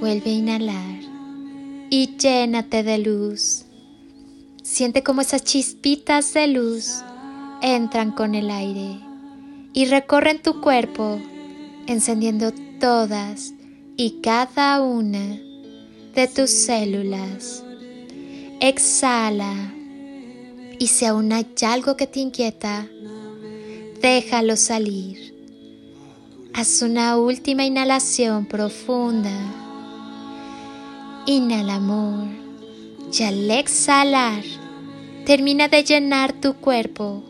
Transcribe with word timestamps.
Vuelve 0.00 0.30
a 0.30 0.34
inhalar 0.34 1.00
y 1.90 2.16
llénate 2.16 2.82
de 2.82 2.98
luz. 2.98 3.66
Siente 4.62 5.02
como 5.02 5.20
esas 5.20 5.44
chispitas 5.44 6.32
de 6.32 6.46
luz 6.46 7.02
entran 7.60 8.12
con 8.12 8.34
el 8.34 8.50
aire 8.50 8.98
y 9.74 9.84
recorren 9.84 10.40
tu 10.40 10.62
cuerpo, 10.62 11.20
encendiendo 11.86 12.52
todas 12.80 13.52
y 13.98 14.20
cada 14.22 14.80
una 14.80 15.38
de 16.14 16.28
tus 16.34 16.48
células. 16.50 17.62
Exhala 18.60 19.74
y 20.78 20.86
si 20.86 21.04
aún 21.04 21.30
hay 21.32 21.46
algo 21.66 21.98
que 21.98 22.06
te 22.06 22.20
inquieta, 22.20 22.88
déjalo 24.00 24.56
salir. 24.56 25.34
Haz 26.54 26.80
una 26.80 27.18
última 27.18 27.64
inhalación 27.64 28.46
profunda. 28.46 29.59
Inhala 31.26 31.74
amor 31.74 32.28
y 33.12 33.22
al 33.22 33.50
exhalar 33.50 34.42
termina 35.26 35.68
de 35.68 35.84
llenar 35.84 36.32
tu 36.32 36.54
cuerpo 36.54 37.22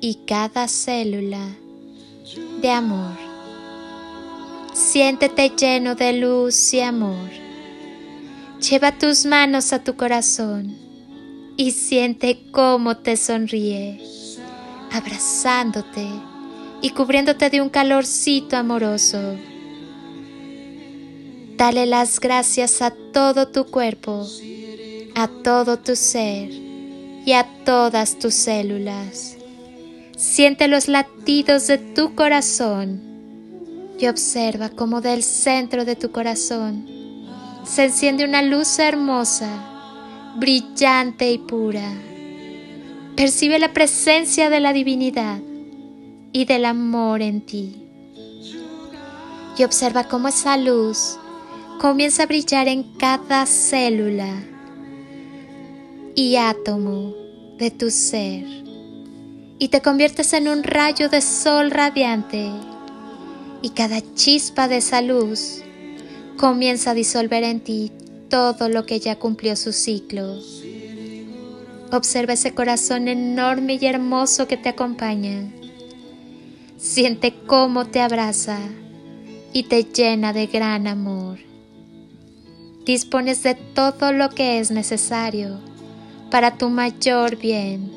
y 0.00 0.16
cada 0.26 0.66
célula 0.66 1.46
de 2.60 2.70
amor. 2.70 3.16
Siéntete 4.72 5.52
lleno 5.56 5.94
de 5.94 6.12
luz 6.14 6.74
y 6.74 6.80
amor. 6.80 7.28
Lleva 8.68 8.98
tus 8.98 9.24
manos 9.24 9.72
a 9.72 9.84
tu 9.84 9.96
corazón 9.96 10.76
y 11.56 11.70
siente 11.70 12.50
cómo 12.50 12.96
te 12.96 13.16
sonríe, 13.16 14.00
abrazándote 14.90 16.08
y 16.82 16.90
cubriéndote 16.90 17.48
de 17.48 17.60
un 17.60 17.68
calorcito 17.68 18.56
amoroso. 18.56 19.36
Dale 21.60 21.84
las 21.84 22.20
gracias 22.20 22.80
a 22.80 22.90
todo 22.90 23.48
tu 23.48 23.66
cuerpo, 23.66 24.26
a 25.14 25.28
todo 25.28 25.76
tu 25.76 25.94
ser 25.94 26.48
y 26.50 27.32
a 27.32 27.46
todas 27.66 28.18
tus 28.18 28.32
células. 28.32 29.36
Siente 30.16 30.68
los 30.68 30.88
latidos 30.88 31.66
de 31.66 31.76
tu 31.76 32.14
corazón 32.14 33.02
y 33.98 34.06
observa 34.06 34.70
cómo 34.70 35.02
del 35.02 35.22
centro 35.22 35.84
de 35.84 35.96
tu 35.96 36.10
corazón 36.10 36.86
se 37.64 37.84
enciende 37.84 38.24
una 38.24 38.40
luz 38.40 38.78
hermosa 38.78 39.50
brillante 40.36 41.30
y 41.30 41.36
pura. 41.36 41.92
Percibe 43.16 43.58
la 43.58 43.74
presencia 43.74 44.48
de 44.48 44.60
la 44.60 44.72
divinidad 44.72 45.40
y 46.32 46.46
del 46.46 46.64
amor 46.64 47.20
en 47.20 47.42
ti. 47.42 47.86
Y 49.58 49.62
observa 49.62 50.04
cómo 50.04 50.28
esa 50.28 50.56
luz 50.56 51.18
comienza 51.80 52.24
a 52.24 52.26
brillar 52.26 52.68
en 52.68 52.82
cada 52.98 53.46
célula 53.46 54.34
y 56.14 56.36
átomo 56.36 57.14
de 57.56 57.70
tu 57.70 57.90
ser. 57.90 58.44
Y 59.58 59.68
te 59.68 59.80
conviertes 59.80 60.34
en 60.34 60.48
un 60.48 60.62
rayo 60.62 61.08
de 61.08 61.22
sol 61.22 61.70
radiante. 61.70 62.50
Y 63.62 63.70
cada 63.70 64.02
chispa 64.14 64.68
de 64.68 64.76
esa 64.76 65.00
luz 65.00 65.62
comienza 66.36 66.90
a 66.90 66.94
disolver 66.94 67.44
en 67.44 67.60
ti 67.60 67.92
todo 68.28 68.68
lo 68.68 68.84
que 68.84 69.00
ya 69.00 69.18
cumplió 69.18 69.56
su 69.56 69.72
ciclo. 69.72 70.38
Observa 71.92 72.34
ese 72.34 72.52
corazón 72.52 73.08
enorme 73.08 73.78
y 73.80 73.86
hermoso 73.86 74.46
que 74.46 74.58
te 74.58 74.68
acompaña. 74.68 75.50
Siente 76.76 77.32
cómo 77.46 77.86
te 77.86 78.02
abraza 78.02 78.58
y 79.54 79.62
te 79.62 79.84
llena 79.84 80.34
de 80.34 80.46
gran 80.46 80.86
amor. 80.86 81.49
Dispones 82.84 83.42
de 83.42 83.54
todo 83.54 84.12
lo 84.12 84.30
que 84.30 84.58
es 84.58 84.70
necesario 84.70 85.60
para 86.30 86.56
tu 86.58 86.70
mayor 86.70 87.36
bien. 87.36 87.90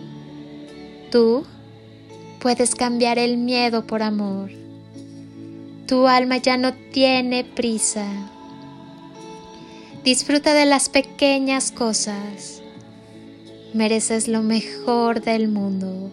Tú 1.12 1.46
puedes 2.40 2.76
cambiar 2.76 3.18
el 3.20 3.38
miedo 3.38 3.88
por 3.88 4.04
amor. 4.04 4.52
Tu 5.88 6.08
alma 6.08 6.38
ya 6.38 6.58
no 6.58 6.74
tiene 6.74 7.44
prisa 7.44 8.06
Disfruta 10.04 10.54
de 10.54 10.66
las 10.66 10.90
pequeñas 10.90 11.72
cosas. 11.72 12.62
Mereces 13.74 14.28
lo 14.28 14.42
mejor 14.44 15.22
del 15.22 15.48
mundo. 15.48 16.12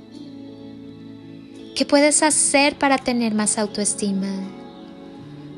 ¿Qué 1.75 1.85
puedes 1.85 2.23
hacer 2.23 2.79
para 2.79 2.99
tener 2.99 3.35
más 3.35 3.59
autoestima? 3.59 4.29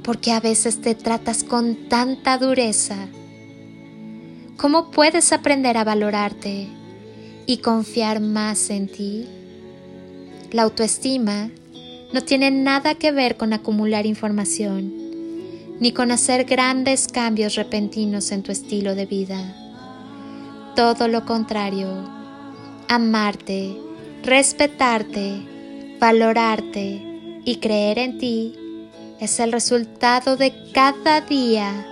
Porque 0.02 0.32
a 0.32 0.40
veces 0.40 0.80
te 0.80 0.94
tratas 0.94 1.44
con 1.44 1.88
tanta 1.88 2.38
dureza. 2.38 3.08
¿Cómo 4.56 4.90
puedes 4.90 5.32
aprender 5.32 5.76
a 5.76 5.84
valorarte 5.84 6.68
y 7.46 7.58
confiar 7.58 8.20
más 8.20 8.70
en 8.70 8.88
ti? 8.88 9.26
La 10.50 10.62
autoestima 10.62 11.50
no 12.12 12.22
tiene 12.22 12.50
nada 12.50 12.94
que 12.94 13.12
ver 13.12 13.36
con 13.36 13.52
acumular 13.52 14.06
información 14.06 15.02
ni 15.80 15.90
con 15.90 16.12
hacer 16.12 16.44
grandes 16.44 17.08
cambios 17.08 17.56
repentinos 17.56 18.30
en 18.30 18.44
tu 18.44 18.52
estilo 18.52 18.94
de 18.94 19.04
vida. 19.04 19.56
Todo 20.76 21.08
lo 21.08 21.26
contrario, 21.26 21.88
amarte, 22.88 23.76
respetarte, 24.22 25.42
valorarte 25.98 27.40
y 27.44 27.56
creer 27.56 27.98
en 27.98 28.18
ti 28.18 28.54
es 29.22 29.38
el 29.38 29.52
resultado 29.52 30.36
de 30.36 30.52
cada 30.72 31.20
día 31.20 31.86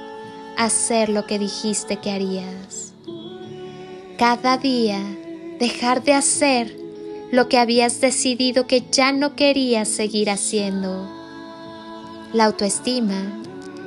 hacer 0.57 1.09
lo 1.09 1.27
que 1.27 1.39
dijiste 1.39 1.99
que 1.99 2.11
harías. 2.11 2.93
Cada 4.19 4.59
día 4.59 5.01
dejar 5.61 6.03
de 6.03 6.15
hacer 6.15 6.77
lo 7.31 7.49
que 7.49 7.59
habías 7.59 8.01
decidido 8.01 8.67
que 8.67 8.83
ya 8.91 9.13
no 9.13 9.37
querías 9.37 9.87
seguir 9.87 10.29
haciendo. 10.29 11.09
La 12.33 12.47
autoestima 12.47 13.41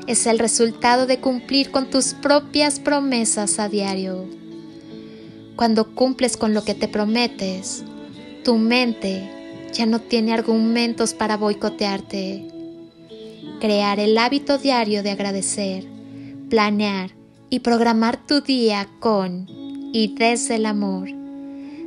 es 0.08 0.26
el 0.26 0.40
resultado 0.40 1.06
de 1.06 1.20
cumplir 1.20 1.70
con 1.70 1.90
tus 1.90 2.14
propias 2.14 2.80
promesas 2.80 3.60
a 3.60 3.68
diario. 3.68 4.26
Cuando 5.58 5.94
cumples 5.94 6.38
con 6.38 6.54
lo 6.54 6.64
que 6.64 6.76
te 6.76 6.88
prometes, 6.88 7.84
tu 8.46 8.58
mente 8.58 9.30
ya 9.74 9.86
no 9.86 10.00
tiene 10.00 10.34
argumentos 10.34 11.14
para 11.14 11.36
boicotearte. 11.36 12.54
Crear 13.64 14.02
el 14.02 14.18
hábito 14.18 14.58
diario 14.58 15.04
de 15.04 15.12
agradecer, 15.12 15.86
planear 16.50 17.12
y 17.50 17.60
programar 17.60 18.28
tu 18.28 18.42
día 18.42 18.90
con 19.00 19.48
y 19.94 20.14
desde 20.18 20.56
el 20.56 20.66
amor 20.66 21.08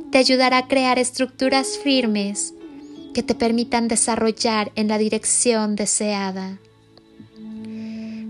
te 0.09 0.17
ayudará 0.17 0.57
a 0.57 0.67
crear 0.67 0.97
estructuras 0.97 1.77
firmes 1.77 2.55
que 3.13 3.21
te 3.21 3.35
permitan 3.35 3.87
desarrollar 3.87 4.71
en 4.73 4.87
la 4.87 4.97
dirección 4.97 5.75
deseada 5.75 6.57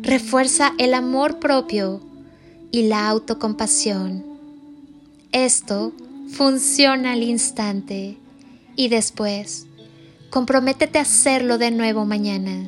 refuerza 0.02 0.74
el 0.78 0.94
amor 0.94 1.40
propio 1.40 2.02
y 2.72 2.84
la 2.84 3.08
autocompasión. 3.08 4.26
Esto 5.32 5.94
funciona 6.30 7.14
al 7.14 7.24
instante 7.24 8.18
y 8.76 8.90
después 8.90 9.68
comprométete 10.30 11.00
a 11.00 11.04
hacerlo 11.04 11.58
de 11.58 11.72
nuevo 11.72 12.04
mañana. 12.04 12.68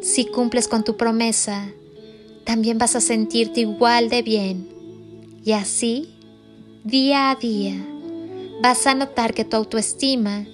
Si 0.00 0.26
cumples 0.26 0.68
con 0.68 0.84
tu 0.84 0.96
promesa, 0.96 1.68
también 2.44 2.78
vas 2.78 2.96
a 2.96 3.00
sentirte 3.00 3.60
igual 3.60 4.08
de 4.08 4.22
bien 4.22 4.68
y 5.44 5.52
así, 5.52 6.14
día 6.84 7.30
a 7.30 7.34
día, 7.34 7.74
vas 8.62 8.86
a 8.86 8.94
notar 8.94 9.34
que 9.34 9.44
tu 9.44 9.56
autoestima 9.56 10.46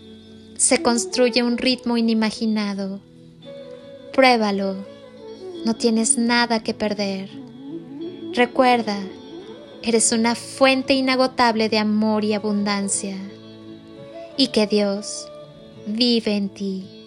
se 0.56 0.82
construye 0.82 1.40
a 1.40 1.44
un 1.44 1.58
ritmo 1.58 1.96
inimaginado. 1.96 3.00
Pruébalo 4.12 4.96
no 5.66 5.75
tienes 5.75 6.16
nada 6.16 6.62
que 6.62 6.75
perder. 6.75 7.28
Recuerda, 8.32 8.96
eres 9.82 10.12
una 10.12 10.37
fuente 10.37 10.94
inagotable 10.94 11.69
de 11.69 11.78
amor 11.78 12.25
y 12.25 12.34
abundancia 12.34 13.16
y 14.37 14.48
que 14.48 14.69
Dios 14.69 15.26
vive 15.88 16.37
en 16.37 16.50
ti. 16.50 17.06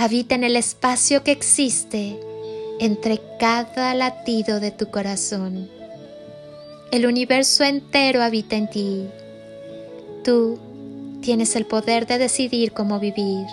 Habita 0.00 0.34
en 0.34 0.44
el 0.44 0.56
espacio 0.56 1.22
que 1.24 1.30
existe 1.30 2.18
entre 2.78 3.20
cada 3.38 3.92
latido 3.92 4.58
de 4.58 4.70
tu 4.70 4.90
corazón. 4.90 5.68
El 6.90 7.04
universo 7.04 7.64
entero 7.64 8.22
habita 8.22 8.56
en 8.56 8.70
ti. 8.70 9.06
Tú 10.24 10.58
tienes 11.20 11.54
el 11.54 11.66
poder 11.66 12.06
de 12.06 12.16
decidir 12.16 12.72
cómo 12.72 12.98
vivir. 12.98 13.46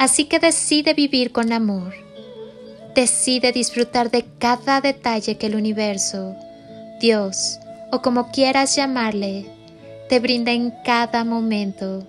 Así 0.00 0.24
que 0.24 0.40
decide 0.40 0.94
vivir 0.94 1.30
con 1.30 1.52
amor. 1.52 1.94
Decide 2.96 3.52
disfrutar 3.52 4.10
de 4.10 4.24
cada 4.40 4.80
detalle 4.80 5.38
que 5.38 5.46
el 5.46 5.54
universo, 5.54 6.34
Dios 7.00 7.60
o 7.92 8.02
como 8.02 8.32
quieras 8.32 8.74
llamarle, 8.74 9.46
te 10.08 10.18
brinda 10.18 10.50
en 10.50 10.72
cada 10.84 11.22
momento. 11.22 12.04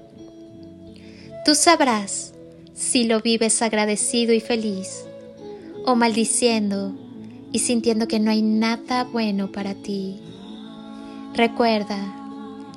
Tú 1.46 1.54
sabrás 1.54 2.34
si 2.78 3.06
lo 3.06 3.22
vives 3.22 3.64
agradecido 3.64 4.34
y 4.34 4.40
feliz 4.40 5.04
o 5.84 5.96
maldiciendo 5.96 6.94
y 7.52 7.60
sintiendo 7.60 8.08
que 8.08 8.20
no 8.20 8.30
hay 8.30 8.44
nada 8.44 9.04
bueno 9.04 9.52
para 9.52 9.74
ti. 9.74 10.20
Recuerda, 11.34 11.98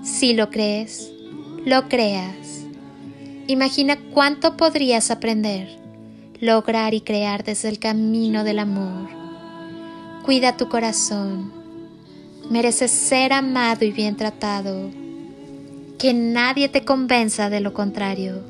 si 0.03 0.33
lo 0.33 0.49
crees, 0.49 1.13
lo 1.67 1.89
creas. 1.89 2.65
Imagina 3.47 3.99
cuánto 4.15 4.57
podrías 4.57 5.11
aprender, 5.11 5.69
lograr 6.41 6.95
y 6.95 7.03
crear 7.03 7.45
desde 7.45 7.69
el 7.69 7.79
camino 7.79 8.43
del 8.43 8.59
amor. 8.59 9.11
Cuida 10.25 10.57
tu 10.57 10.71
corazón. 10.71 11.53
Mereces 12.49 12.91
ser 12.91 13.35
amado 13.35 13.85
y 13.85 13.93
bien 13.93 14.17
tratado. 14.17 14.91
Que 15.99 16.15
nadie 16.15 16.71
te 16.71 16.87
convenza 16.87 17.51
de 17.51 17.61
lo 17.61 17.75
contrario. 17.75 18.50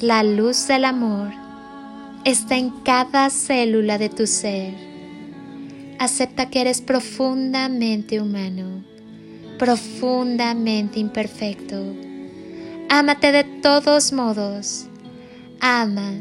La 0.00 0.22
luz 0.22 0.68
del 0.68 0.84
amor 0.84 1.32
está 2.24 2.56
en 2.56 2.70
cada 2.70 3.30
célula 3.30 3.98
de 3.98 4.08
tu 4.08 4.28
ser. 4.28 4.72
Acepta 5.98 6.48
que 6.48 6.60
eres 6.60 6.80
profundamente 6.80 8.20
humano, 8.20 8.84
profundamente 9.58 11.00
imperfecto. 11.00 11.82
Ámate 12.88 13.32
de 13.32 13.42
todos 13.42 14.12
modos. 14.12 14.86
Ama 15.58 16.12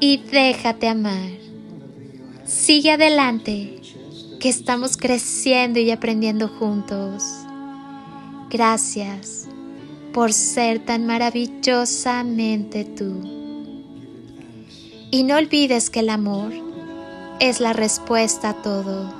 y 0.00 0.22
déjate 0.32 0.88
amar. 0.88 1.28
Sigue 2.46 2.92
adelante, 2.92 3.82
que 4.40 4.48
estamos 4.48 4.96
creciendo 4.96 5.78
y 5.80 5.90
aprendiendo 5.90 6.48
juntos. 6.48 7.24
Gracias 8.48 9.47
por 10.12 10.32
ser 10.32 10.78
tan 10.80 11.06
maravillosamente 11.06 12.84
tú. 12.84 13.38
Y 15.10 15.22
no 15.22 15.36
olvides 15.36 15.90
que 15.90 16.00
el 16.00 16.10
amor 16.10 16.52
es 17.40 17.60
la 17.60 17.72
respuesta 17.72 18.50
a 18.50 18.62
todo. 18.62 19.12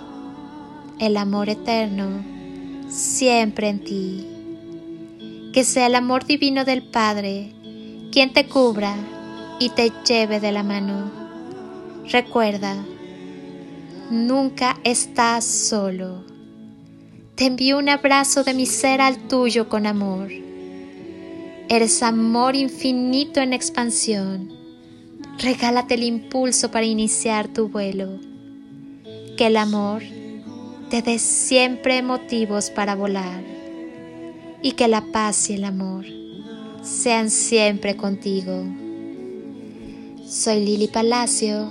El 0.99 1.17
amor 1.17 1.49
eterno 1.49 2.09
siempre 2.89 3.69
en 3.69 3.85
ti. 3.85 4.27
Que 5.53 5.65
sea 5.65 5.87
el 5.87 5.95
amor 5.95 6.27
divino 6.27 6.65
del 6.65 6.83
Padre 6.83 7.53
quien 8.11 8.33
te 8.33 8.47
cubra 8.47 8.97
y 9.59 9.71
te 9.71 9.93
lleve 10.07 10.41
de 10.41 10.53
la 10.53 10.63
mano. 10.63 11.11
Recuerda, 12.11 12.75
nunca 14.11 14.79
estás 14.85 15.45
solo. 15.45 16.25
Te 17.35 17.47
envío 17.47 17.79
un 17.79 17.89
abrazo 17.89 18.45
de 18.45 18.55
mi 18.55 18.67
ser 18.67 19.01
al 19.01 19.29
tuyo 19.29 19.69
con 19.69 19.87
amor. 19.87 20.48
Eres 21.69 22.03
amor 22.03 22.57
infinito 22.57 23.41
en 23.41 23.53
expansión 23.53 24.59
regálate 25.39 25.95
el 25.95 26.03
impulso 26.03 26.71
para 26.71 26.85
iniciar 26.85 27.49
tu 27.49 27.69
vuelo. 27.69 28.19
Que 29.37 29.47
el 29.47 29.57
amor 29.57 30.03
te 30.91 31.03
dé 31.03 31.19
siempre 31.19 32.03
motivos 32.03 32.71
para 32.71 32.95
volar 32.95 33.43
y 34.63 34.73
que 34.73 34.89
la 34.89 35.01
paz 35.01 35.51
y 35.51 35.55
el 35.55 35.65
amor 35.65 36.07
sean 36.83 37.31
siempre 37.31 37.97
contigo. 37.97 38.65
Soy 40.27 40.65
Lili 40.65 40.89
Palacio 40.89 41.71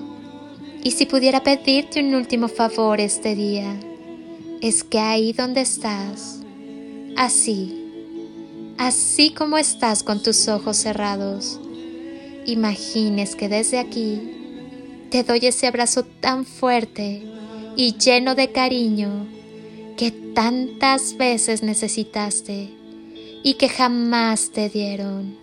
y 0.84 0.92
si 0.92 1.06
pudiera 1.06 1.44
pedirte 1.44 2.00
un 2.00 2.16
último 2.16 2.48
favor 2.48 3.02
este 3.02 3.36
día, 3.36 3.78
es 4.62 4.84
que 4.84 5.00
ahí 5.00 5.34
donde 5.34 5.62
estás, 5.62 6.40
así, 7.18 7.77
así 8.78 9.32
como 9.32 9.58
estás 9.58 10.04
con 10.04 10.22
tus 10.22 10.48
ojos 10.48 10.78
cerrados, 10.78 11.60
imagines 12.46 13.36
que 13.36 13.50
desde 13.50 13.80
aquí 13.80 14.38
te 15.10 15.24
doy 15.24 15.40
ese 15.44 15.68
abrazo 15.68 16.04
tan 16.04 16.46
fuerte 16.46 17.24
y 17.76 17.98
lleno 17.98 18.36
de 18.36 18.52
cariño 18.52 19.28
que 19.98 20.12
tantas 20.12 21.18
veces 21.18 21.64
necesitaste 21.64 22.70
y 23.44 23.56
que 23.56 23.70
jamás 23.70 24.52
te 24.52 24.70
dieron. 24.70 25.38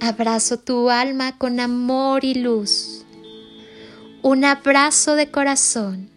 Abrazo 0.00 0.58
tu 0.58 0.90
alma 0.90 1.38
con 1.38 1.60
amor 1.60 2.24
y 2.24 2.34
luz. 2.34 3.04
Un 4.22 4.44
abrazo 4.44 5.14
de 5.14 5.30
corazón 5.30 6.10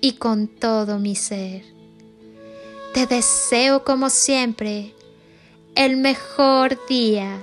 y 0.00 0.12
con 0.12 0.48
todo 0.48 0.98
mi 0.98 1.14
ser. 1.14 1.62
Te 2.94 3.06
deseo 3.06 3.84
como 3.84 4.10
siempre 4.10 4.94
el 5.74 5.96
mejor 5.96 6.78
día 6.86 7.38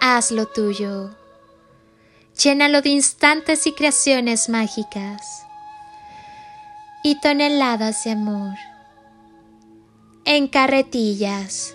hazlo 0.00 0.46
tuyo. 0.46 1.10
Llénalo 2.42 2.82
de 2.82 2.90
instantes 2.90 3.66
y 3.66 3.72
creaciones 3.72 4.48
mágicas 4.48 5.46
y 7.02 7.18
toneladas 7.20 8.04
de 8.04 8.10
amor 8.10 8.54
en 10.26 10.48
carretillas. 10.48 11.74